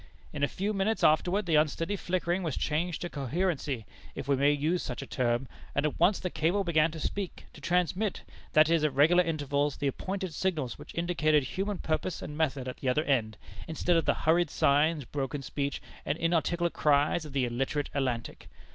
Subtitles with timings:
[0.33, 3.85] In a few minutes afterward the unsteady flickering was changed to coherency,
[4.15, 7.45] if we may use such a term, and at once the cable began to speak,
[7.53, 12.35] to transmit, that is, at regular intervals, the appointed signals which indicated human purpose and
[12.35, 13.37] method at the other end,
[13.67, 18.49] instead of the hurried signs, broken speech, and inarticulate cries of the illiterate Atlantic.